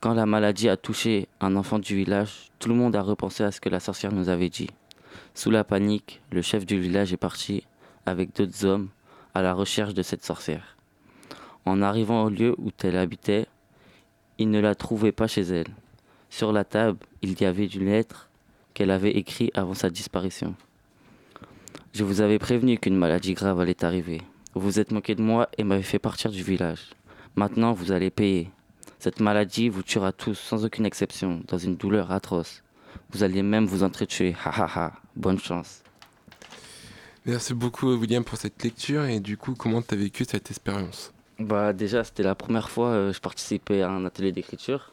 Quand 0.00 0.14
la 0.14 0.26
maladie 0.26 0.68
a 0.68 0.76
touché 0.76 1.28
un 1.40 1.54
enfant 1.54 1.78
du 1.78 1.94
village, 1.94 2.50
tout 2.58 2.68
le 2.68 2.74
monde 2.74 2.96
a 2.96 3.02
repensé 3.02 3.44
à 3.44 3.52
ce 3.52 3.60
que 3.60 3.68
la 3.68 3.78
sorcière 3.78 4.10
nous 4.10 4.28
avait 4.28 4.48
dit. 4.48 4.68
Sous 5.32 5.52
la 5.52 5.62
panique, 5.62 6.20
le 6.32 6.42
chef 6.42 6.66
du 6.66 6.80
village 6.80 7.12
est 7.12 7.16
parti, 7.16 7.62
avec 8.04 8.34
d'autres 8.34 8.64
hommes, 8.64 8.88
à 9.32 9.42
la 9.42 9.54
recherche 9.54 9.94
de 9.94 10.02
cette 10.02 10.24
sorcière. 10.24 10.76
En 11.64 11.80
arrivant 11.80 12.24
au 12.24 12.30
lieu 12.30 12.56
où 12.58 12.70
elle 12.82 12.96
habitait, 12.96 13.46
il 14.38 14.50
ne 14.50 14.60
la 14.60 14.74
trouvait 14.74 15.12
pas 15.12 15.28
chez 15.28 15.42
elle. 15.42 15.72
Sur 16.30 16.52
la 16.52 16.64
table, 16.64 16.98
il 17.22 17.40
y 17.40 17.44
avait 17.44 17.66
une 17.66 17.86
lettre 17.86 18.28
qu'elle 18.74 18.90
avait 18.90 19.12
écrite 19.12 19.56
avant 19.56 19.74
sa 19.74 19.88
disparition. 19.88 20.56
Je 21.94 22.02
vous 22.02 22.20
avais 22.20 22.40
prévenu 22.40 22.76
qu'une 22.76 22.96
maladie 22.96 23.34
grave 23.34 23.60
allait 23.60 23.84
arriver. 23.84 24.20
Vous 24.52 24.62
vous 24.62 24.80
êtes 24.80 24.90
moqué 24.90 25.14
de 25.14 25.22
moi 25.22 25.48
et 25.56 25.62
m'avez 25.62 25.84
fait 25.84 26.00
partir 26.00 26.32
du 26.32 26.42
village. 26.42 26.90
Maintenant, 27.36 27.72
vous 27.72 27.92
allez 27.92 28.10
payer. 28.10 28.50
Cette 28.98 29.20
maladie 29.20 29.68
vous 29.68 29.84
tuera 29.84 30.10
tous, 30.10 30.34
sans 30.34 30.64
aucune 30.64 30.86
exception, 30.86 31.42
dans 31.46 31.56
une 31.56 31.76
douleur 31.76 32.10
atroce. 32.10 32.64
Vous 33.12 33.22
alliez 33.22 33.44
même 33.44 33.66
vous 33.66 33.84
entretuer. 33.84 34.34
Ha 34.44 34.50
ha 34.50 34.68
ha. 34.74 34.92
Bonne 35.14 35.38
chance. 35.38 35.84
Merci 37.26 37.54
beaucoup, 37.54 37.94
William, 37.94 38.24
pour 38.24 38.38
cette 38.38 38.60
lecture. 38.64 39.04
Et 39.04 39.20
du 39.20 39.36
coup, 39.36 39.54
comment 39.54 39.80
t'as 39.80 39.94
vécu 39.94 40.24
cette 40.24 40.50
expérience? 40.50 41.12
Bah 41.38 41.72
déjà, 41.72 42.02
c'était 42.02 42.24
la 42.24 42.34
première 42.34 42.70
fois 42.70 42.90
que 42.92 43.12
je 43.14 43.20
participais 43.20 43.82
à 43.82 43.90
un 43.90 44.04
atelier 44.04 44.32
d'écriture. 44.32 44.90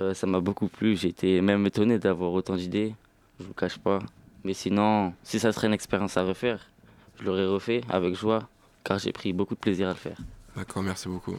Euh, 0.00 0.14
ça 0.14 0.28
m'a 0.28 0.38
beaucoup 0.38 0.68
plu. 0.68 0.92
Été 1.04 1.40
même 1.40 1.66
étonné 1.66 1.98
d'avoir 1.98 2.32
autant 2.32 2.54
d'idées. 2.54 2.94
Je 3.40 3.46
vous 3.46 3.52
cache 3.52 3.78
pas. 3.78 3.98
Mais 4.44 4.54
sinon, 4.54 5.12
si 5.22 5.38
ça 5.38 5.52
serait 5.52 5.66
une 5.66 5.74
expérience 5.74 6.16
à 6.16 6.22
refaire, 6.22 6.70
je 7.18 7.24
l'aurais 7.24 7.46
refait 7.46 7.82
avec 7.88 8.14
joie, 8.14 8.48
car 8.84 8.98
j'ai 8.98 9.12
pris 9.12 9.32
beaucoup 9.32 9.54
de 9.54 9.60
plaisir 9.60 9.88
à 9.88 9.92
le 9.92 9.96
faire. 9.96 10.16
D'accord, 10.56 10.82
merci 10.82 11.08
beaucoup. 11.08 11.36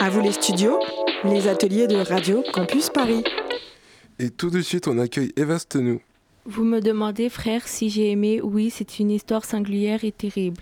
À 0.00 0.10
vous 0.10 0.20
les 0.20 0.32
studios, 0.32 0.78
les 1.24 1.48
ateliers 1.48 1.86
de 1.86 1.96
Radio 1.96 2.42
Campus 2.52 2.90
Paris. 2.90 3.24
Et 4.18 4.30
tout 4.30 4.50
de 4.50 4.60
suite, 4.60 4.88
on 4.88 4.98
accueille 4.98 5.32
Eva 5.36 5.58
Stenou. 5.58 6.00
Vous 6.44 6.64
me 6.64 6.80
demandez, 6.80 7.28
frère, 7.28 7.66
si 7.66 7.88
j'ai 7.88 8.10
aimé. 8.10 8.40
Oui, 8.42 8.70
c'est 8.70 8.98
une 8.98 9.10
histoire 9.10 9.44
singulière 9.44 10.04
et 10.04 10.12
terrible. 10.12 10.60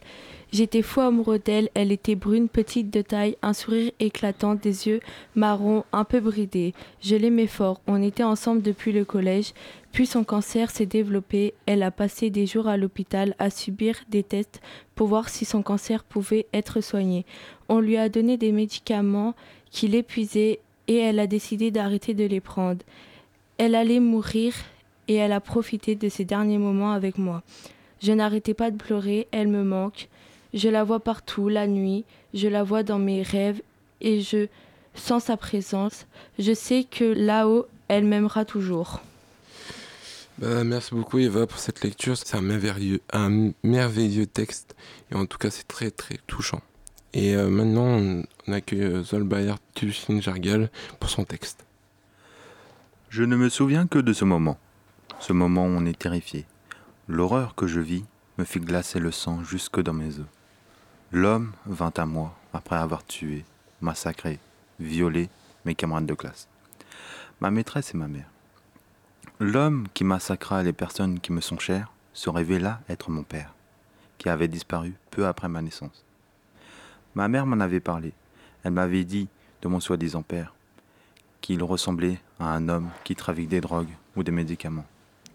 J'étais 0.53 0.83
fou 0.83 1.01
amoureux 1.01 1.39
d'elle. 1.39 1.71
Elle 1.75 1.93
était 1.93 2.17
brune, 2.17 2.49
petite 2.49 2.91
de 2.91 3.03
taille, 3.03 3.37
un 3.41 3.53
sourire 3.53 3.93
éclatant, 4.01 4.57
des 4.57 4.89
yeux 4.89 5.01
marrons, 5.35 5.85
un 5.93 6.05
peu 6.05 6.21
bridés. 6.21 6.75
Je 7.01 7.17
l'aimais 7.17 7.47
fort. 7.47 7.81
On 7.87 8.03
était 8.03 8.25
ensemble 8.25 8.61
depuis 8.61 8.93
le 8.93 9.05
collège. 9.05 9.55
Puis 9.93 10.07
son 10.07 10.25
cancer 10.25 10.71
s'est 10.71 10.87
développé. 10.87 11.55
Elle 11.67 11.83
a 11.83 11.91
passé 11.91 12.31
des 12.31 12.47
jours 12.47 12.69
à 12.69 12.77
l'hôpital 12.77 13.35
à 13.39 13.51
subir 13.51 13.97
des 14.09 14.23
tests 14.23 14.61
pour 14.95 15.09
voir 15.09 15.29
si 15.29 15.45
son 15.45 15.63
cancer 15.63 16.05
pouvait 16.05 16.47
être 16.53 16.81
soigné. 16.81 17.27
On 17.69 17.81
lui 17.81 17.97
a 17.97 18.09
donné 18.09 18.37
des 18.37 18.53
médicaments 18.53 19.35
qui 19.71 19.89
l'épuisaient 19.89 20.61
et 20.89 20.97
elle 20.97 21.19
a 21.19 21.27
décidé 21.27 21.71
d'arrêter 21.71 22.15
de 22.15 22.25
les 22.25 22.41
prendre. 22.41 22.85
Elle 23.59 23.75
allait 23.75 24.01
mourir 24.01 24.55
et 25.09 25.15
elle 25.15 25.33
a 25.33 25.41
profité 25.41 25.95
de 25.95 26.09
ses 26.09 26.25
derniers 26.25 26.59
moments 26.59 26.93
avec 26.93 27.19
moi. 27.19 27.43
Je 28.01 28.13
n'arrêtais 28.13 28.55
pas 28.55 28.71
de 28.71 28.77
pleurer, 28.77 29.29
elle 29.33 29.49
me 29.49 29.63
manque. 29.63 30.09
Je 30.55 30.69
la 30.69 30.85
vois 30.85 31.01
partout, 31.01 31.49
la 31.49 31.67
nuit, 31.67 32.05
je 32.33 32.49
la 32.49 32.63
vois 32.63 32.83
dans 32.83 32.99
mes 32.99 33.23
rêves 33.23 33.61
et 34.01 34.21
je 34.21 34.47
sens 34.95 35.25
sa 35.25 35.37
présence. 35.37 36.07
Je 36.39 36.55
sais 36.55 36.85
que 36.85 37.05
là-haut, 37.05 37.67
elle 37.89 38.05
m'aimera 38.05 38.45
toujours. 38.45 39.01
Bah, 40.41 40.65
merci 40.65 40.95
beaucoup, 40.95 41.19
Eva, 41.19 41.47
pour 41.47 41.59
cette 41.59 41.85
lecture. 41.85 42.17
C'est 42.17 42.35
un 42.35 42.41
merveilleux, 42.41 43.03
un 43.13 43.53
merveilleux 43.63 44.25
texte. 44.25 44.75
Et 45.11 45.15
en 45.15 45.27
tout 45.27 45.37
cas, 45.37 45.51
c'est 45.51 45.69
très, 45.69 45.91
très 45.91 46.17
touchant. 46.27 46.63
Et 47.13 47.37
euh, 47.37 47.51
maintenant, 47.51 48.25
on, 48.47 48.53
accueille 48.53 48.85
euh, 48.85 49.03
Zolbayer 49.03 49.57
Tushin 49.75 50.19
Jargal 50.23 50.71
pour 50.99 51.11
son 51.11 51.25
texte. 51.25 51.67
Je 53.11 53.23
ne 53.23 53.37
me 53.37 53.51
souviens 53.51 53.87
que 53.87 53.99
de 53.99 54.15
ce 54.15 54.25
moment. 54.25 54.57
Ce 55.19 55.35
moment 55.35 55.67
où 55.67 55.73
on 55.77 55.85
est 55.85 55.99
terrifié. 55.99 56.47
L'horreur 57.07 57.55
que 57.55 57.67
je 57.67 57.81
vis 57.81 58.05
me 58.39 58.45
fit 58.45 58.61
glacer 58.61 58.99
le 58.99 59.11
sang 59.11 59.45
jusque 59.45 59.83
dans 59.83 59.93
mes 59.93 60.21
os. 60.21 60.27
L'homme 61.13 61.53
vint 61.67 61.93
à 61.99 62.07
moi 62.07 62.35
après 62.55 62.77
avoir 62.77 63.05
tué, 63.05 63.45
massacré, 63.83 64.39
violé 64.79 65.29
mes 65.67 65.75
camarades 65.75 66.07
de 66.07 66.15
classe. 66.15 66.49
Ma 67.41 67.51
maîtresse 67.51 67.93
et 67.95 67.99
ma 67.99 68.09
mère. 68.09 68.31
L'homme 69.43 69.87
qui 69.95 70.05
massacra 70.05 70.63
les 70.63 70.75
personnes 70.75 71.19
qui 71.19 71.33
me 71.33 71.41
sont 71.41 71.59
chères 71.59 71.91
se 72.13 72.29
révéla 72.29 72.83
être 72.91 73.11
mon 73.11 73.23
père, 73.23 73.55
qui 74.19 74.29
avait 74.29 74.49
disparu 74.49 74.93
peu 75.11 75.27
après 75.27 75.49
ma 75.49 75.63
naissance. 75.63 76.05
Ma 77.15 77.27
mère 77.27 77.47
m'en 77.47 77.59
avait 77.61 77.81
parlé. 77.81 78.13
Elle 78.65 78.73
m'avait 78.73 79.05
dit 79.05 79.29
de 79.63 79.69
mon 79.69 79.81
soi-disant 79.81 80.21
père 80.21 80.55
qu'il 81.41 81.63
ressemblait 81.63 82.21
à 82.39 82.55
un 82.55 82.69
homme 82.69 82.91
qui 83.03 83.17
trafique 83.17 83.49
des 83.49 83.63
drogues 83.63 83.97
ou 84.15 84.23
des 84.23 84.31
médicaments. 84.31 84.85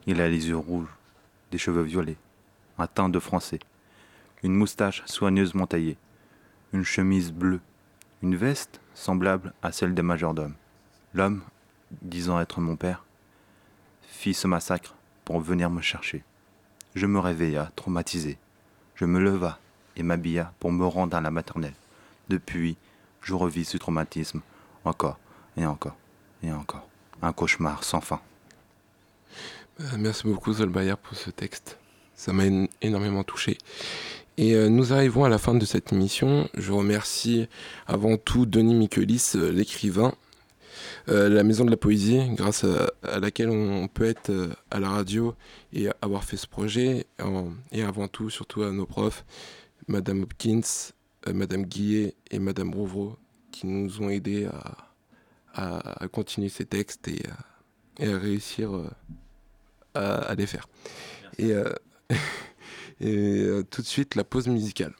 Il 0.05 0.21
a 0.21 0.29
les 0.29 0.49
yeux 0.49 0.57
rouges, 0.57 0.93
des 1.49 1.57
cheveux 1.57 1.81
violets, 1.81 2.17
un 2.77 2.85
teint 2.85 3.09
de 3.09 3.17
français, 3.17 3.59
une 4.43 4.53
moustache 4.53 5.01
soigneusement 5.07 5.65
taillée, 5.65 5.97
une 6.73 6.83
chemise 6.83 7.31
bleue, 7.31 7.59
une 8.21 8.35
veste 8.35 8.81
semblable 8.93 9.51
à 9.63 9.71
celle 9.71 9.95
des 9.95 10.03
majordomes. 10.03 10.53
L'homme, 11.15 11.41
disant 12.03 12.39
être 12.39 12.61
mon 12.61 12.75
père, 12.75 13.04
fit 14.15 14.33
ce 14.33 14.47
massacre 14.47 14.95
pour 15.25 15.39
venir 15.39 15.69
me 15.69 15.81
chercher. 15.81 16.23
Je 16.95 17.05
me 17.05 17.19
réveilla, 17.19 17.71
traumatisé. 17.75 18.37
Je 18.95 19.05
me 19.05 19.19
leva 19.19 19.59
et 19.97 20.03
m'habilla 20.03 20.53
pour 20.59 20.71
me 20.71 20.85
rendre 20.85 21.15
à 21.17 21.21
la 21.21 21.31
maternelle. 21.31 21.73
Depuis, 22.29 22.77
je 23.21 23.33
revis 23.33 23.65
ce 23.65 23.77
traumatisme 23.77 24.41
encore 24.85 25.19
et 25.57 25.65
encore 25.65 25.95
et 26.43 26.51
encore. 26.51 26.87
Un 27.21 27.33
cauchemar 27.33 27.83
sans 27.83 28.01
fin. 28.01 28.21
Euh, 29.81 29.83
merci 29.97 30.23
beaucoup 30.27 30.53
Zolbayer 30.53 30.95
pour 31.01 31.17
ce 31.17 31.29
texte. 31.29 31.77
Ça 32.15 32.31
m'a 32.31 32.45
én- 32.45 32.69
énormément 32.81 33.23
touché. 33.23 33.57
Et 34.37 34.53
euh, 34.53 34.69
nous 34.69 34.93
arrivons 34.93 35.23
à 35.25 35.29
la 35.29 35.37
fin 35.37 35.53
de 35.55 35.65
cette 35.65 35.91
émission. 35.91 36.49
Je 36.55 36.71
remercie 36.71 37.47
avant 37.87 38.15
tout 38.17 38.45
Denis 38.45 38.75
Michelis, 38.75 39.31
euh, 39.35 39.51
l'écrivain, 39.51 40.13
euh, 41.09 41.29
la 41.29 41.43
Maison 41.43 41.65
de 41.65 41.71
la 41.71 41.77
Poésie, 41.77 42.19
grâce 42.31 42.63
à, 42.63 42.91
à 43.03 43.19
laquelle 43.19 43.49
on 43.49 43.87
peut 43.87 44.05
être 44.05 44.29
euh, 44.29 44.49
à 44.71 44.79
la 44.79 44.89
radio 44.89 45.35
et 45.73 45.87
avoir 46.01 46.23
fait 46.23 46.37
ce 46.37 46.47
projet. 46.47 47.05
En- 47.21 47.51
et 47.71 47.83
avant 47.83 48.07
tout, 48.07 48.29
surtout 48.29 48.63
à 48.63 48.71
nos 48.71 48.85
profs, 48.85 49.25
Madame 49.87 50.23
Hopkins, 50.23 50.61
euh, 51.27 51.33
Madame 51.33 51.63
Guillet 51.65 52.15
et 52.31 52.39
Madame 52.39 52.73
Rouvreau, 52.73 53.17
qui 53.51 53.67
nous 53.67 54.01
ont 54.01 54.09
aidés 54.09 54.45
à, 54.45 54.77
à- 55.53 56.03
à 56.03 56.07
continuer 56.07 56.49
ces 56.49 56.65
textes 56.65 57.07
et, 57.07 57.21
à- 57.29 58.03
et 58.03 58.11
à 58.13 58.17
réussir 58.17 58.71
à, 59.93 60.35
les 60.35 60.45
faire. 60.47 60.67
Et, 61.37 61.53
et 63.01 63.47
tout 63.69 63.81
de 63.81 63.87
suite, 63.87 64.15
la 64.15 64.23
pause 64.23 64.47
musicale. 64.47 64.93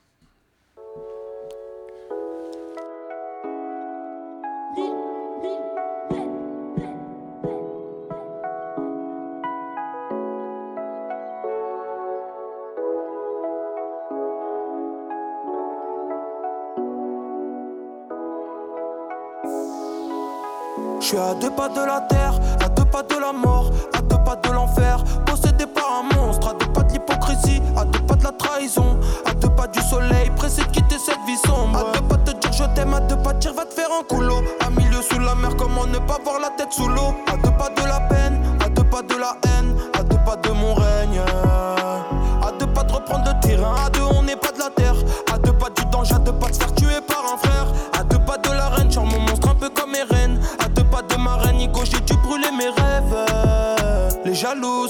Je 21.05 21.09
suis 21.09 21.19
à 21.19 21.35
deux 21.35 21.51
pas 21.51 21.69
de 21.69 21.85
la 21.85 22.01
terre, 22.09 22.33
à 22.65 22.67
deux 22.67 22.83
pas 22.83 23.03
de 23.03 23.13
la 23.13 23.31
mort, 23.31 23.69
à 23.93 24.01
deux 24.01 24.17
pas 24.25 24.35
de 24.37 24.49
l'enfer, 24.51 25.03
possédé 25.27 25.67
par 25.67 25.99
un 25.99 26.15
monstre, 26.15 26.47
à 26.47 26.53
deux 26.55 26.65
pas 26.73 26.81
de 26.81 26.93
l'hypocrisie, 26.93 27.61
à 27.77 27.85
deux 27.85 27.99
pas 27.99 28.15
de 28.15 28.23
la 28.23 28.31
trahison, 28.31 28.99
à 29.23 29.35
deux 29.35 29.49
pas 29.49 29.67
du 29.67 29.79
soleil, 29.81 30.31
pressé 30.35 30.63
de 30.63 30.67
quitter 30.69 30.97
cette 30.97 31.19
vie 31.27 31.37
sombre. 31.45 31.77
À 31.77 31.93
deux 31.93 32.07
pas 32.07 32.17
de 32.17 32.31
dire 32.31 32.51
je 32.51 32.63
t'aime, 32.73 32.95
à 32.95 33.01
deux 33.01 33.17
pas 33.17 33.33
de 33.33 33.37
dire 33.37 33.53
va 33.53 33.65
te 33.65 33.75
faire 33.75 33.89
un 33.91 34.03
coulo. 34.03 34.41
À 34.65 34.71
milieu 34.71 34.99
sous 35.03 35.19
la 35.19 35.35
mer, 35.35 35.55
comment 35.55 35.85
ne 35.85 35.99
pas 35.99 36.17
voir 36.23 36.39
la 36.39 36.49
tête 36.57 36.73
sous 36.73 36.87
l'eau? 36.87 37.13
À 37.31 37.37
deux 37.37 37.51
pas 37.51 37.69
de 37.69 37.74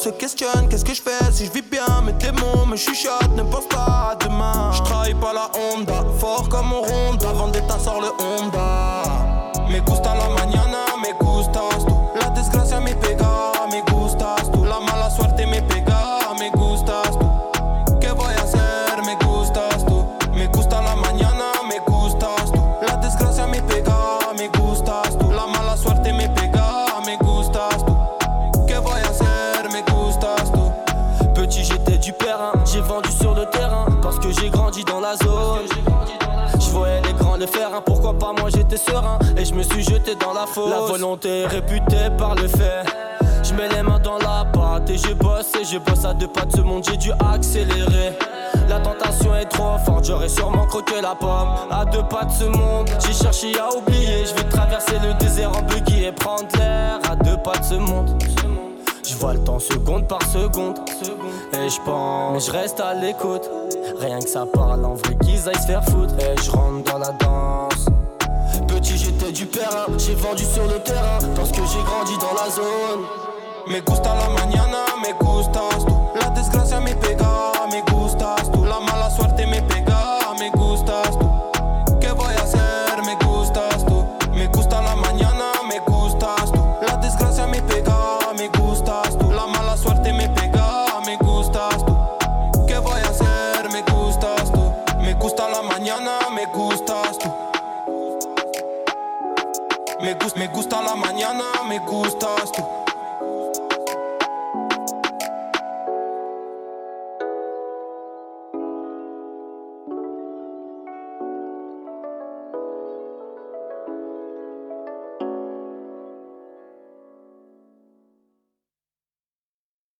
se 0.06 0.10
questionnent, 0.12 0.70
qu'est-ce 0.70 0.86
que 0.86 0.94
je 0.94 1.02
fais 1.02 1.32
si 1.32 1.46
je 1.48 1.52
vis 1.52 1.64
bien, 1.64 2.02
mes 2.06 2.14
démons 2.14 2.68
me 2.68 2.76
chuchotent, 2.76 3.36
ne 3.36 3.42
pense 3.42 3.68
pas 3.68 4.12
à 4.12 4.16
demain. 4.16 4.72
Je 4.72 4.84
travaille 4.84 5.16
pas 5.16 5.34
la 5.34 5.50
Honda, 5.58 6.06
fort 6.20 6.48
comme 6.48 6.72
on 6.74 6.82
ronde, 6.82 7.24
la 7.24 7.34
vendetta 7.34 7.80
sort 7.80 8.02
le 8.02 8.10
Honda. 8.24 8.75
Suis 39.66 39.84
jeté 39.84 40.16
dans 40.16 40.34
la 40.34 40.46
fosse. 40.46 40.70
La 40.70 40.80
volonté 40.82 41.42
est 41.42 41.48
réputée 41.48 42.10
par 42.18 42.36
le 42.36 42.48
fait. 42.48 42.84
Je 43.44 43.54
mets 43.54 43.70
les 43.70 43.84
mains 43.84 44.00
dans 44.00 44.18
la 44.18 44.46
pâte 44.52 44.90
et 44.90 44.98
je 44.98 45.14
bosse 45.14 45.52
Et 45.60 45.66
je 45.66 45.78
bosse 45.78 46.04
à 46.04 46.14
deux 46.14 46.28
pas 46.28 46.46
de 46.46 46.52
ce 46.56 46.62
monde, 46.62 46.84
j'ai 46.84 46.98
dû 46.98 47.12
accélérer. 47.32 48.18
La 48.68 48.80
tentation 48.80 49.36
est 49.36 49.46
trop 49.46 49.78
forte, 49.86 50.06
j'aurais 50.06 50.30
sûrement 50.30 50.66
croqué 50.66 51.02
la 51.02 51.16
pomme. 51.16 51.50
À 51.70 51.86
deux 51.86 52.04
pas 52.04 52.26
de 52.26 52.32
ce 52.32 52.46
monde, 52.46 52.90
j'ai 53.06 53.14
cherché 53.14 53.52
à 53.60 53.76
oublier. 53.76 54.26
Je 54.26 54.34
vais 54.34 54.50
traverser 54.50 54.96
le 55.04 55.14
désert 55.14 55.52
en 55.56 55.62
buggy 55.62 56.06
et 56.06 56.12
prendre 56.12 56.48
l'air. 56.58 57.00
À 57.10 57.16
deux 57.16 57.38
pas 57.38 57.58
de 57.58 57.64
ce 57.64 57.76
monde 57.76 58.16
je 59.16 59.22
vois 59.22 59.34
le 59.34 59.44
temps 59.44 59.60
seconde 59.60 60.08
par 60.08 60.22
seconde. 60.24 60.78
Et 61.54 61.70
je 61.70 61.82
pense, 61.86 62.48
je 62.48 62.52
reste 62.52 62.80
à 62.80 62.94
l'écoute. 62.94 63.50
Rien 64.00 64.20
que 64.20 64.28
ça 64.28 64.46
parle 64.46 64.84
en 64.84 64.96
vrai 64.96 65.16
qu'ils 65.24 65.48
aillent 65.48 65.56
se 65.56 65.68
faire 65.68 65.84
foutre. 65.86 66.14
Et 66.20 66.36
je 66.42 66.52
rentre 66.52 66.92
dans 66.92 66.98
la 66.98 67.12
danse 67.12 67.86
périn, 69.44 69.88
j'ai 69.98 70.16
vendu 70.16 70.46
sur 70.46 70.64
le 70.64 70.80
terrain 70.80 71.20
Parce 71.36 71.52
que 71.52 71.58
j'ai 71.58 71.84
grandi 71.84 72.18
dans 72.20 72.34
la 72.34 72.50
zone 72.50 73.06
Me 73.68 73.82
gusta 73.82 74.14
la 74.14 74.30
mañana, 74.30 74.86
me 75.02 75.12
gustas. 75.20 75.86
La 76.22 76.30
desgracia 76.30 76.80
me 76.80 76.94
pega, 76.96 77.52
me 77.72 77.82